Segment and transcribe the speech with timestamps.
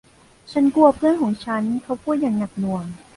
[0.51, 2.85] ฉันกลัวเพื่อนของฉันเขาพูดอย่างหนักหน่วง